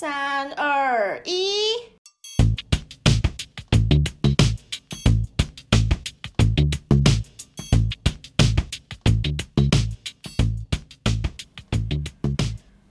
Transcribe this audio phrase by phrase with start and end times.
[0.00, 1.56] 三二一，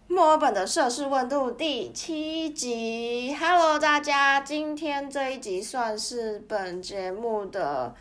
[0.09, 3.33] 墨尔本的摄氏温度第七集。
[3.39, 7.95] Hello，大家，今天这一集算是本节目的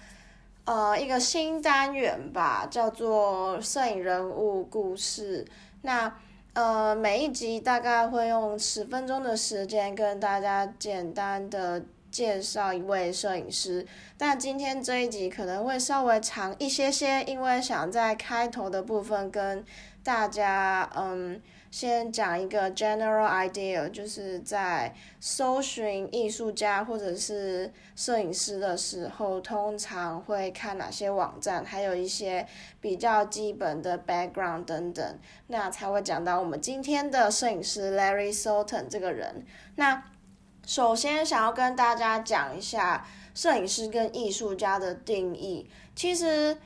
[0.65, 5.47] 呃一个新单元吧，叫做摄影人物故事。
[5.83, 6.13] 那
[6.57, 13.87] 呃，每一集大概会用十分钟的时间跟大家简单的介绍一位摄影师，
[14.17, 19.63] 但今天这一集可能会稍微长一些些，因为想在开头的部分跟
[20.07, 21.43] 大家嗯。
[21.69, 32.47] 先讲一个 general idea，就是在搜寻艺术家或者是摄影师的时候，通常会看哪些网站，还有一些
[32.81, 39.45] 比较基本的 background 等等，那才会讲到我们今天的摄影师 Larry Sultan 这个人。
[39.75, 40.03] 那
[40.65, 46.57] 首先想要跟大家讲一下摄影师跟艺术家的定义，其实。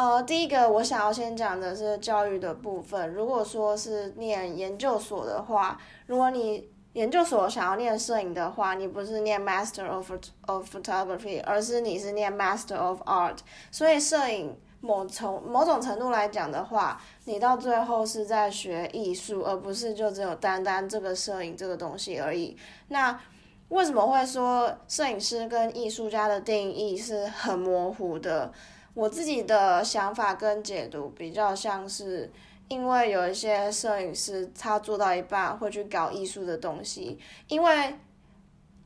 [0.00, 3.12] 呃，第一个我想要先讲的是教育的部分。
[3.12, 10.10] 如果说是念研究所的话，如果你研究所想要念摄影的话，你不是念 Master of
[10.46, 13.36] of Photography，而是你是念 Master of Art。
[13.70, 22.56] 所以摄影某从某种程度来讲的话，你到最后是在学艺术，而不是就只有单单这个摄影这个东西而已。
[22.88, 23.20] 那
[23.68, 28.50] 为什么会说摄影师跟艺术家的定义是很模糊的？
[28.92, 32.30] 我自己的想法跟解读比较像是，
[32.68, 37.94] 因为有一些摄影师他做到一半会去搞艺术的东西，因为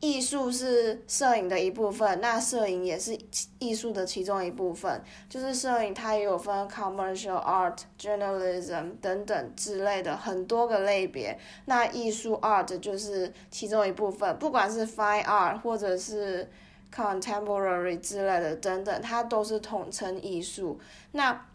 [0.00, 3.18] 艺术是摄影的一部分，那摄影也是
[3.58, 5.02] 艺术的其中一部分。
[5.28, 16.50] 就是摄影它也有分 commercial art、journalism 等等之类的很多个类别，那艺术 art 就是其中一部分，不管是 fine art 或者是。
[16.94, 20.78] Contemporary 之类的等等，它都是统称艺术。
[21.12, 21.46] 那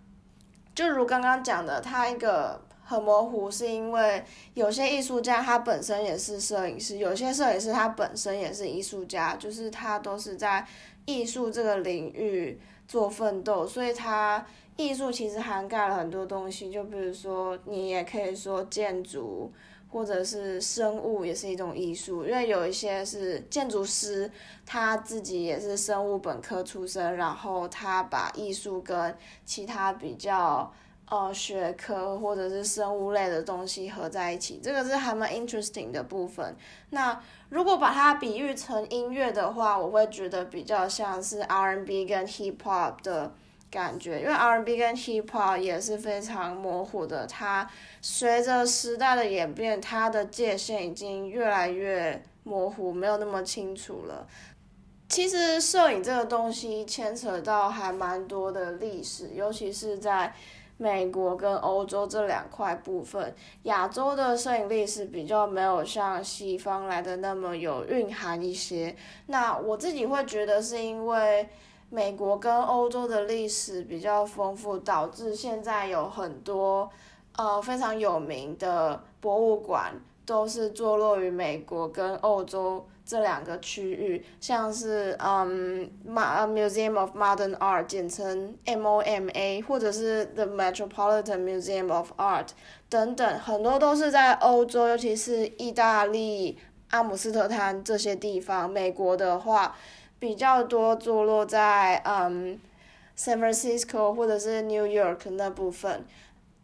[0.75, 10.66] 就如刚刚讲的，它一个很模糊，是因为有些艺术家他本身也是摄影师，有些摄影师他本身也是艺术家，就是他都是在
[11.06, 16.72] 艺术这个领域做奋斗，所以他艺术其实涵盖了很多东西。
[16.72, 19.52] 就比如说，你也可以说建筑。
[19.90, 24.32] 或者是生物也是一种艺术，因为有一些是建筑师，
[24.66, 30.72] 他自己也是生物本科出身，然后他把艺术跟其他比较
[31.08, 36.56] 呃学科或者是生物类的东西合在一起，这个是还蛮 interesting 的部分。
[36.92, 37.20] 那
[37.50, 43.34] 如果把它比喻成音乐的话，我会觉得比较像是 R&B 跟 Hip Hop 的。
[43.72, 47.69] 感觉，因为 R&B 跟 Hip Hop 也是非常模糊的，它
[48.02, 54.25] 随着时代的演变，它的界限已经越来越模糊，没有那么清楚了。
[55.08, 60.34] 其实摄影这个东西牵扯到还蛮多的历史，尤其是在
[60.78, 68.96] 美国跟欧洲这两块部分，亚洲的摄影历史比较没有像西方来的那么有蕴含一些。
[69.28, 71.47] 那我自己会觉得是因为。
[71.92, 76.88] 美国跟欧洲的历史比较丰富，导致现在有很多
[77.36, 92.50] 呃非常有名的博物馆都是坐落于美国跟欧洲这两个区域，像是嗯马 Museum of Modern Art，简称 MoMA，或者是 The Metropolitan Museum of Art
[92.88, 96.60] 等等，很多都是在欧洲，尤其是意大利、
[96.92, 98.70] 阿姆斯特丹这些地方。
[98.70, 99.76] 美国的话。
[100.19, 102.59] 比较多坐落在嗯
[103.18, 106.06] ，San Francisco 或者是 New York 那部分，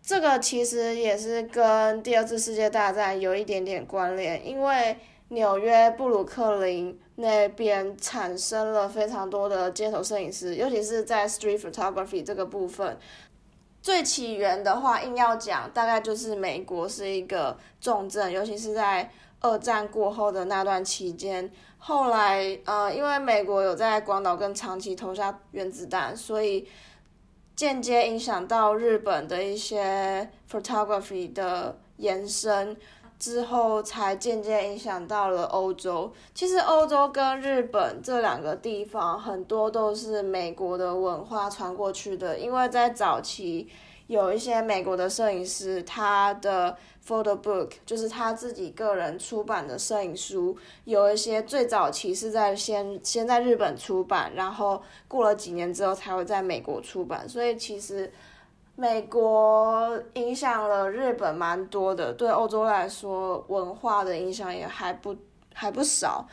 [0.03, 4.97] 这个其实也是跟第二次世界大战有一点点关联，因为
[5.29, 12.97] 纽约布鲁克林那边产生了非常多的街头摄影师，尤其是在 Street Photography 这个部分，
[13.81, 19.09] 最起源的话硬要讲，大概就是美国是一个重镇，尤其是在。
[19.41, 26.67] 二战过后的那段期间，后来呃，因为美国有在广岛跟长崎投下原子弹，所以
[27.55, 32.75] 间接影响到日本的一些 photography 的延伸，
[33.19, 36.11] 之后才渐渐影响到了欧洲。
[36.33, 43.67] 其实欧洲跟日本这两个地方，很多都是美国的文化传过去的，因为在早期。
[44.07, 57.27] 有一些美国的摄影师，他的 photo book 就是他自己个人出版的摄影书，有一些最早期是在先先在日本出版，然后过了几年之后才会在美国出版。
[57.27, 58.13] 所以其实，
[58.77, 65.15] 美国影响了日本蛮多的，对欧洲来说，文化的影响也还不
[65.53, 66.27] 还不少。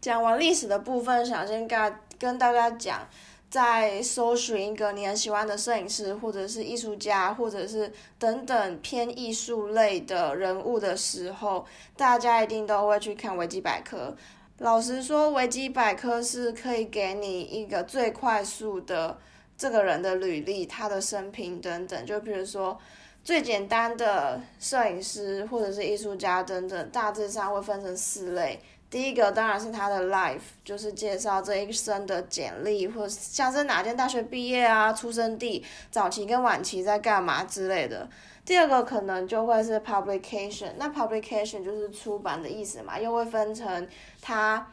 [0.00, 3.06] 讲完历史的部分，想先跟跟大家讲，
[3.50, 11.66] 在搜寻一个你很喜欢的摄影师，或者是艺术家，或者是等等偏艺术类的人物的时候，
[11.98, 14.16] 大家一定都会去看维基百科。
[14.60, 19.18] 老实说，维基百科是可以给你一个最快速的。
[19.58, 22.78] 这个人的履历、他的生平等等，就比如说
[23.24, 28.60] 最简单的摄影师或者是艺术家等等，大致上会分成四类。
[28.88, 38.08] 第一个当然是他的 life，就是介绍这一生的简历，或像是哪间大学毕业啊、出生地、早期跟晚期在干嘛之类的。
[38.44, 43.86] 第二个可能就会是 publication，那 publication 就是出版的意思嘛，又会分成
[44.22, 44.70] 他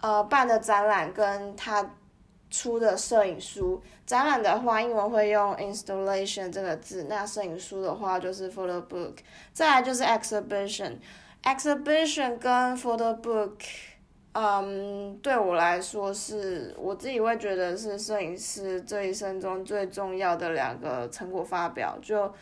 [0.00, 1.96] 呃办的展览跟他。
[2.50, 9.16] 出的摄影书展览的话，英文会用 installation 这个字，那摄影书的话就是 photo book。
[9.52, 13.58] 再来就是 exhibition，exhibition 跟 photo book，
[14.32, 21.98] 嗯，对我来说是我自己会觉得是摄影师这一生中最重要的两个成果发表。
[22.00, 22.32] 就，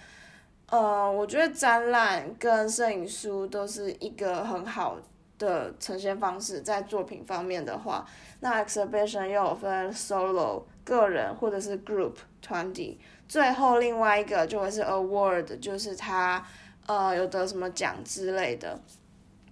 [0.71, 4.97] 呃，我觉得展览跟摄影书都是一个很好
[5.39, 8.07] 的呈现方式，在作品方面的话。
[8.41, 12.13] 那 exhibition 又有分 solo 个人或者是 group
[12.43, 16.45] 团体，最后另外一个就会是 award，就是他
[16.87, 18.79] 呃有得什么奖之类的。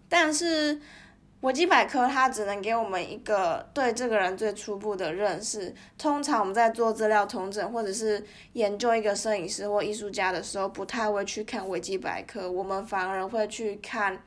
[0.07, 0.79] 但是
[1.41, 5.75] 维基百科它只能给我们一个对这个人最初步的认识。
[5.97, 8.23] 通常我们在做资料统整或者是
[8.53, 14.23] 研究一个摄影师或艺术家的时候，不太会去看维基百科，我们反而会去看。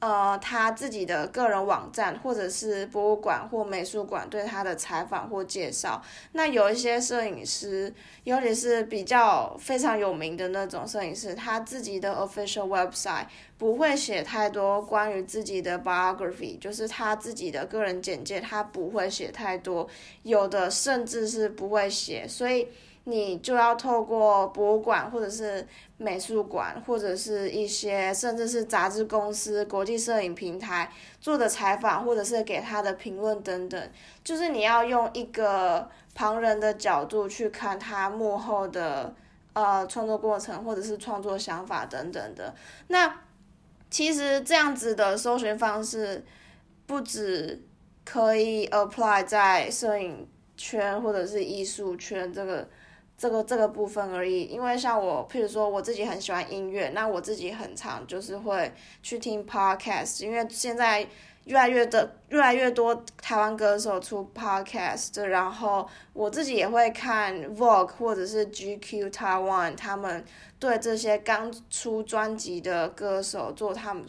[0.00, 6.00] 呃，他自己的个人网站，或者是博物馆或美术馆对他的采访或介绍。
[6.32, 7.92] 那有一些摄影师，
[8.22, 13.26] 尤其是比较非常有名的那种摄影师，他自己的 official website
[13.58, 19.88] 不会写太多关于自己的 biography，就是他自己的个人简介，他不会写太多，
[20.22, 22.68] 有的甚至是不会写，所以。
[23.08, 25.66] 你就要透过博物馆或者是
[25.96, 33.90] 美术馆，或者是一些甚至是杂志公司、国际摄影平台做的采访，或者是给他的评论等等，
[34.22, 39.14] 就是你要用一个旁人的角度去看他幕后的
[39.54, 42.54] 呃创作过程，或者是创作想法等等的。
[42.88, 43.20] 那
[43.90, 46.22] 其实这样子的搜寻方式，
[46.84, 47.64] 不止
[48.04, 50.28] 可以 apply 在摄影
[50.58, 52.68] 圈或者是艺术圈这个。
[53.18, 58.72] 这个这个部分而已，因为像我，譬如说我自己很喜欢音乐，那我自己很常就是会
[59.02, 61.04] 去听 podcast，因为现在
[61.46, 70.24] 越来越的越来越多台湾歌手出 podcast，然后我自己也会看 Vogue 或者是 GQ Taiwan，他们
[70.60, 74.06] 对这些刚出专辑的歌手做他们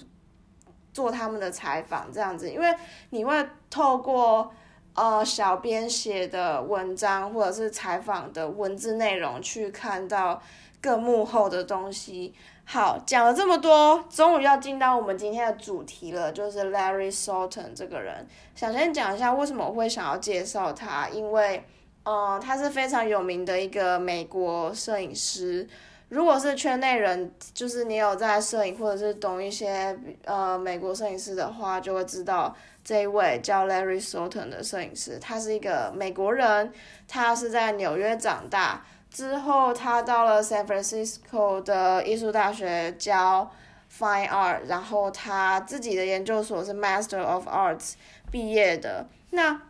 [0.94, 2.68] 做他们的采访这样子，因为
[3.10, 4.54] 你会透过。
[4.96, 10.42] 呃，小编写的文章或者是采访的文字内容，去看到
[10.82, 12.34] 更幕后的东西。
[12.66, 18.28] 好，讲了这么多，终于要进到我们今天的主题了，就是 Larry Sultan 这个人。
[18.54, 21.64] 想先讲一下为什么我会想要介绍他，因为，
[22.04, 25.68] 呃，他是非常有名的一个美国摄影师。
[26.10, 32.56] 如果是圈内人，就是你有在摄影或者是懂一些呃美国摄影师的话，就会知道
[32.90, 36.74] 这一位叫 Larry Sultan 的摄影师，他是一个美国人，
[37.08, 43.52] 他是在纽约长大，之后他到了 San Francisco 的艺术大学教
[43.96, 47.94] Fine Art，然后他自己的研究所是 Master of Arts
[48.32, 49.62] 毕业的，那。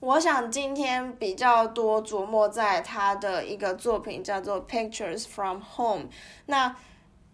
[0.00, 6.04] 我想今天比较多琢磨在他的一个作品叫做《Pictures from Home》。
[6.46, 6.76] 那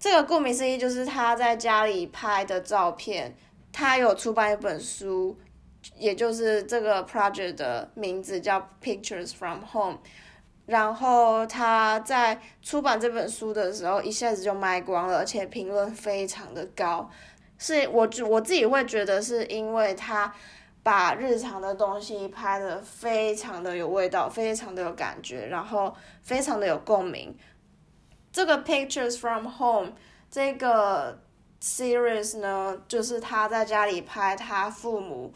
[0.01, 3.37] 这个顾名思义就是他在家里拍的照片。
[3.75, 5.37] 他有出版一本书，
[5.97, 9.97] 也就是这个 project 的名字叫《Pictures from Home》。
[10.67, 17.11] 然后他在出版这本书的时候，一下子就卖光了，而且评论非常的高。
[17.59, 20.33] 是我我自己会觉得是因为他。
[20.85, 27.35] 把日常的东西拍的非常的有味道，非常的有感觉，然后非常的有共鸣。
[28.31, 29.93] 这个 Pictures from Home
[30.31, 31.19] 这个
[31.65, 35.33] series 呢，就是他在家里拍他父母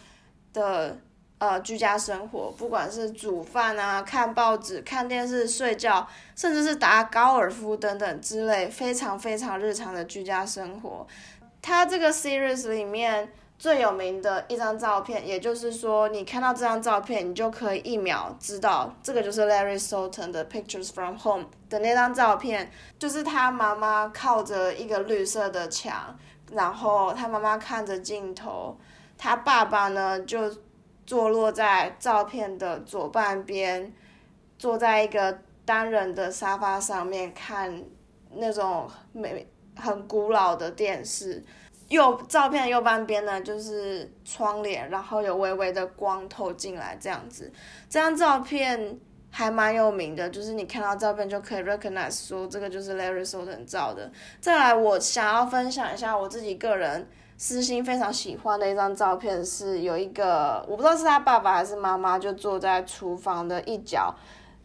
[0.52, 0.98] 的
[1.38, 6.06] 呃居家生活，不管是煮饭啊、看报纸、看电视、睡觉，
[6.36, 11.06] 甚至是打高尔夫等等之类，非常非常日常的居家生活。
[11.62, 13.32] 他这个 series 里面。
[13.58, 26.16] 最有名的一张照片，也就是说，你看到这张照片，你就可以一秒知道这个就是 Larry Sultan 的 Pictures from Home 的那张照片，就是他妈妈靠着一个绿色的墙，
[26.52, 28.78] 然后他妈妈看着镜头，
[29.16, 30.56] 他爸爸呢就
[31.04, 33.92] 坐落在照片的左半边，
[34.56, 37.82] 坐在一个单人的沙发上面看
[38.36, 41.44] 那种美很古老的电视。
[41.88, 47.50] 右照片右半边呢，就是窗帘，然后有微微的光透进来，这样子。
[47.88, 48.98] 这张照片
[49.30, 54.10] 还蛮有名的，就是你看到照片就可以 recognize 说这个就是 Larry Sultan 照的。
[54.38, 64.14] 再来，我想要分享一下我自己个人私心非常喜欢的一张照片，是有一个我不知道是他爸爸还是妈妈，就坐在厨房的一角，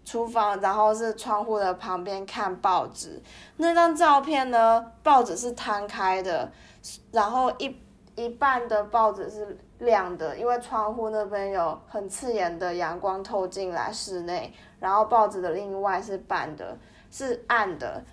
[0.03, 3.21] 厨房然后是窗户的旁边看报纸。
[3.55, 4.51] 那张照片。
[4.51, 6.51] 呢，报纸是摊开的。
[7.11, 7.75] 然后一
[8.15, 14.53] 一半的报纸是亮的，因为窗户那边有很刺眼的阳光透进来室内。
[14.79, 16.77] 然后报纸的另外是半的，
[17.09, 18.03] 是暗的。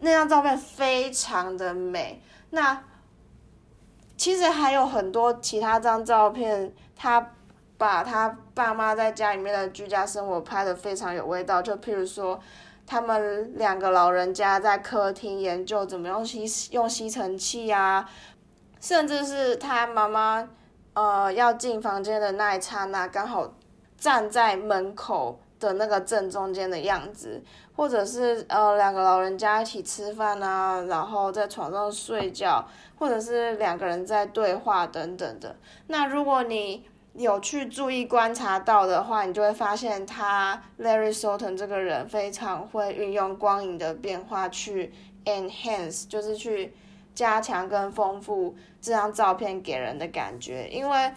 [0.00, 2.22] 那张照片非常的美。
[2.48, 2.82] 那
[4.16, 7.32] 其实还有很多其他张照片，他
[7.76, 11.60] 把他爸妈在家里面的居家生活拍的非常有味道。
[11.60, 12.40] 就譬如说，
[12.86, 18.08] 他们两个老人家在客厅研究怎么用吸用吸尘器啊。
[18.80, 20.46] 甚至是他妈妈，
[20.92, 23.54] 呃，要进房间的那一刹那，刚好
[23.96, 27.42] 站在门口的那个正中间的样子，
[27.74, 32.62] 或者是呃两个老人家一起吃饭啊，然后在床上睡觉，
[32.98, 35.56] 或者是两个人在对话等等的。
[35.86, 36.84] 那如果你
[37.14, 44.92] 有去注意观察到的话，你就会发现他 Larry Sultan 这个人非常会运用光影的变化去
[45.24, 46.74] enhance，就是去。
[47.14, 51.12] 加强跟丰富这张照片给人的感觉，因为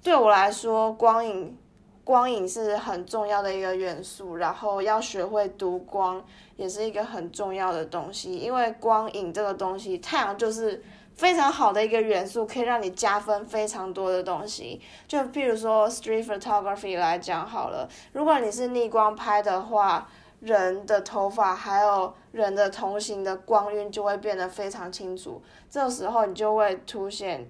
[0.00, 1.58] 对我来说，光影
[2.04, 8.36] 光影是很重要的一个元素，然后要学会读光也是一个很重要的东西。
[8.36, 10.80] 因为光影这个东西，太阳就是
[11.20, 14.80] 非常好的一个元素，可以让你加分非常多的东西。
[15.06, 20.08] 就譬如说 street photography 来讲好了，如果你是逆光拍的话。
[20.40, 27.46] 人的头发还有人的同行的光晕就会变得非常清楚，这时候你就会凸显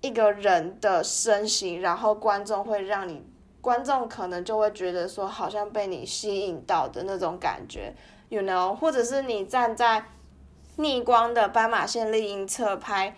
[0.00, 3.22] 一个人的身形，然后观众会让你，
[3.60, 7.92] 观众可能就会觉得说好像被你吸引到的那种感觉
[8.30, 10.02] ，you know，或者是你站在
[10.76, 13.14] 逆光的斑马线另一侧拍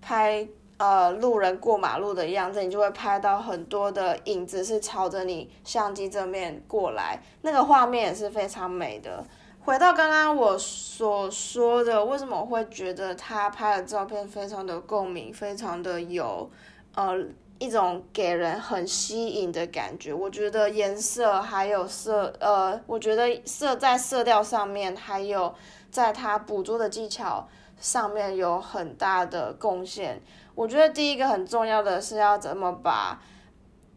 [0.00, 0.48] 拍。
[0.78, 9.24] 呃，路人过马路的样子，你就会拍到很多的影子是朝着你相机正面过来，那个画面也是非常美的。
[9.60, 16.50] 回到刚刚我所说的，为什么我会觉得他拍的照片非常的共鸣，非常的有
[16.96, 17.14] 呃
[17.60, 20.12] 一种给人很吸引的感觉？
[20.12, 25.54] 我觉得颜色还有色，呃，我觉得色在色调上面，还有
[25.92, 27.46] 在他捕捉的技巧
[27.78, 30.20] 上面有很大的贡献。
[30.54, 33.22] 我觉得第一个很重要的是要怎么把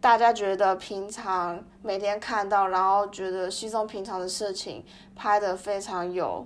[0.01, 4.85] 大家觉得平常每天看到，然后觉得稀松平常的事情
[5.15, 6.45] 拍的非常有，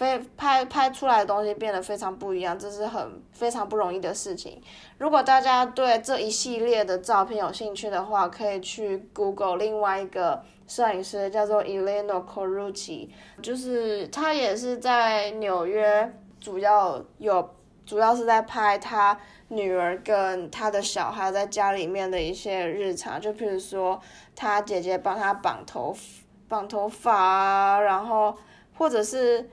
[0.00, 4.58] 非拍拍出来的东西变得非常不一样，这是很非常不容易的事情。
[4.96, 13.10] 如果大家对这一系列的照片有兴趣的话，可以去 Google 另外一个摄影师叫做 Eleno Corucci，
[13.42, 17.50] 就是他也是在纽约主要有。
[17.86, 24.00] 主要是在拍他女儿跟他的小孩在家里面的一些日常，就譬如说
[24.36, 25.92] 他姐姐帮他绑头
[26.46, 28.36] 绑头发啊，然后
[28.78, 29.50] 或者是，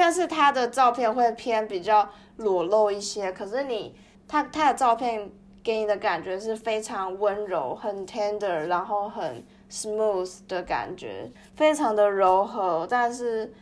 [0.00, 3.94] 但是他的照片会偏比较裸露一些，可是你
[4.26, 5.30] 他他的照片
[5.62, 13.52] 给你的感觉是非常温柔、很 tender，然后很 smooth 的感觉，非常的柔和，但是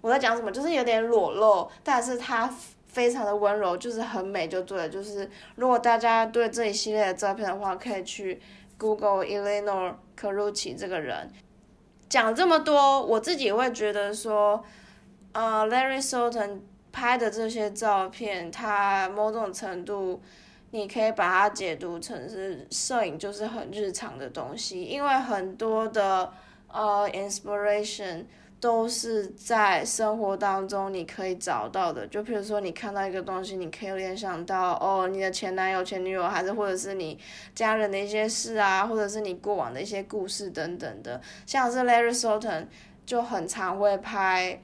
[0.00, 2.48] 我在讲什么，就是有点裸露，但是他。
[2.86, 4.88] 非常的温柔，就是很美就对了。
[4.88, 8.40] 就是如果大家对这一系列的照片的话，可以去
[8.76, 11.30] Google Eleanor Carucci 这个人。
[12.08, 14.64] 讲这么多，我自己会觉得说，
[15.32, 16.60] 呃，Larry Sultan
[16.92, 20.20] 拍的这些照片，他某种程度，
[20.70, 26.32] 你可以把它解读成是摄影就是很日常的东西，因为很多的
[26.68, 28.24] 呃 inspiration。
[28.60, 37.18] 都是在生活当中你可以找到的，就比如说你看到一个东西，你可以联想到哦，你的前男友、前女友，还是或者是你
[37.54, 41.18] 家人的一些事啊，或者是你过往的一些故事等等的。
[41.46, 42.66] 像是 Larry Sultan
[43.06, 44.60] 就很常会拍，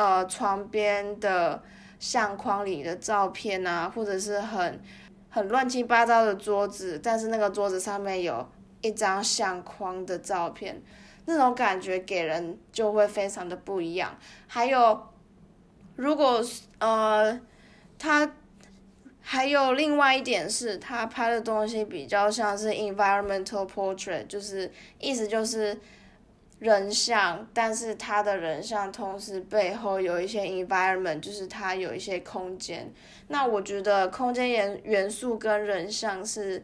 [0.00, 1.62] 呃，床边的
[1.98, 4.80] 相框里的照片啊，或者是很
[5.28, 8.48] 很乱七八糟的桌子，但是那个桌子上面有
[8.80, 10.80] 一张相框的照片，
[11.26, 14.16] 那种感觉给人就会非常的不一样。
[14.46, 15.08] 还有，
[15.96, 16.42] 如果
[16.78, 17.38] 呃，
[17.98, 18.32] 他
[19.20, 25.78] 还有另外一点是，他拍的东西比较像是 environmental portrait，就是意思就是
[26.60, 32.92] 人像，但是他的人像同时背后有一些 environment，就是他有一些空间。
[33.28, 36.62] 那我觉得空间元元素跟人像是，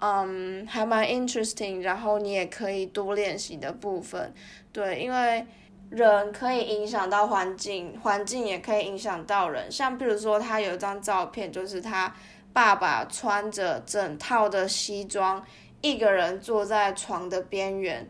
[0.00, 4.34] 嗯，还蛮 interesting，然后你也可以多练习的部分。
[4.72, 5.46] 对，因为
[5.90, 9.70] 人可以影响到环境，环境也可以影响到人。
[9.70, 12.12] 像比如说，他有一张照片，就是他
[12.52, 15.44] 爸爸穿着整套的西装，
[15.82, 18.08] 一个人坐在床的边缘，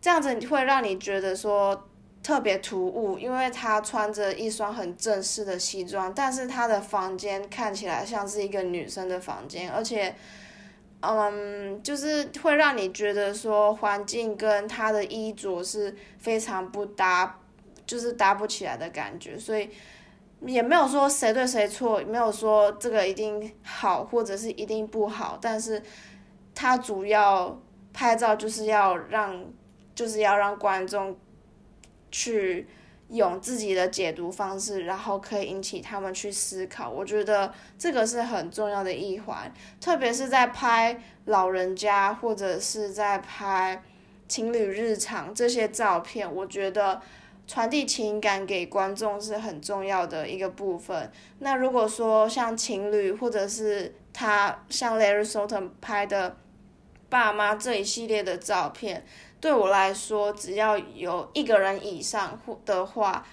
[0.00, 1.86] 这样子会让你觉得说。
[2.22, 10.14] 特别突兀，因为他穿着一双很正式的西装，但是他的房间看起来像是一个女生的房间，而且，
[11.00, 17.38] 嗯，就是会让你觉得说环境跟他的衣着是非常不搭，
[17.86, 19.70] 就是搭不起来的感觉，所以
[20.42, 25.82] 也没有说谁对谁错，没有说这个一定好或者是一定不好，但是
[26.54, 27.58] 他主要
[27.94, 29.42] 拍照就是要让，
[30.00, 31.16] 就是要让观众。
[32.12, 32.66] 去
[33.10, 36.90] 用自己的解读方式，然后可以引起他们去思考。
[36.90, 43.80] 我觉得这个是很重要的一环，特别是在拍老人家或者是在拍
[44.26, 47.00] 情侣日常这些照片，我觉得
[47.46, 51.12] 传递情感给观众是很重要的一个部分。
[51.38, 56.36] 那如果说像情侣，或者是他像 Larry Sultan 拍的
[57.08, 59.06] 爸妈这一系列的照片。
[59.40, 63.26] 对我来说，只要有一个人以上或的话，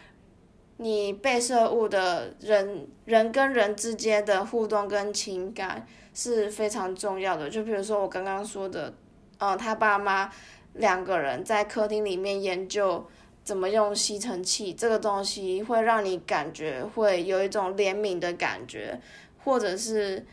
[0.78, 7.50] 你被摄物的人人跟人之间的互动跟情感是非常重要的。
[7.50, 8.94] 就比如说我刚刚说的，
[9.40, 10.32] 嗯，他爸妈
[10.76, 13.06] 两个人在客厅里面研究
[13.44, 19.02] 怎么用吸尘器，这个东西会让你感觉会有一种怜悯的感觉，
[19.44, 20.26] 或者是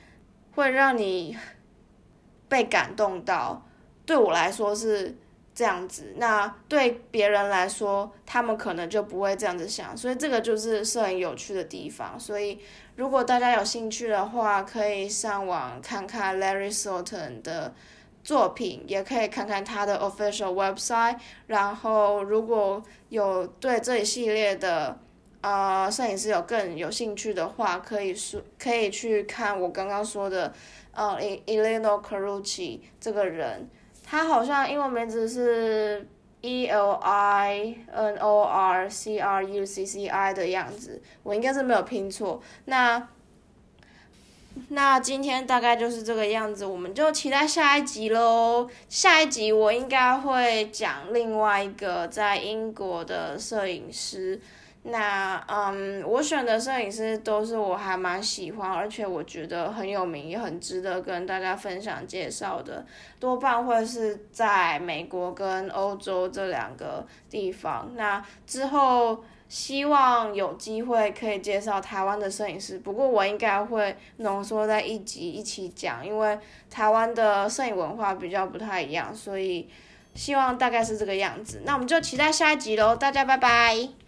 [0.54, 1.36] 会让你
[2.48, 3.66] 被感动到。
[4.06, 5.16] 对我来说是。
[5.54, 12.18] 这样子，那对别人来说，他们可能就不会这样子想，所以这个就是摄影有趣的地方。
[12.18, 12.58] 所以，
[12.96, 17.72] 如果大家有兴趣的话，可以上网看看 Larry Sultan 的
[18.24, 21.18] 作品，也可以看看他的 official website。
[21.46, 24.98] 然后，如果有对这一系列的
[25.42, 30.52] 呃摄影师有更有兴趣的话，可以说可以去看我刚刚说的
[30.90, 33.70] 呃 Eleno Carucci 这个人。
[34.04, 36.06] 他好像英文名字是
[36.42, 42.40] E L I N O R C R U C C I 的样子，我应该是没有拼错。
[42.66, 43.08] 那
[44.68, 48.68] 那今天大概就是这个样子，我们就期待下一集喽。
[48.88, 54.40] 下一集我应该会讲另外一个在英国的摄影师。
[54.87, 62.85] 那嗯，我选的摄影师都是我还蛮喜欢，而且我觉得很有名，也很值得跟大家分享介绍的，
[63.18, 67.92] 多半会是在美国跟欧洲这两个地方。
[67.97, 79.66] 那之后希望有机会可以介绍台湾的摄影师，不过我应该会浓缩在一集一起讲，因为台湾的摄影文化比较不太一样，所以
[80.14, 81.62] 希望大概是这个样子。
[81.64, 84.03] 那我们就期待下一集喽，大家拜拜。